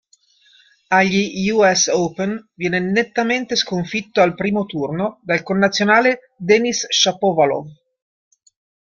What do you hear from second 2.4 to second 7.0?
viene nettamente sconfitto al primo turno dal connazionale Denis